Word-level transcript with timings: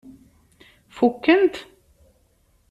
Fukken-t? 0.95 1.55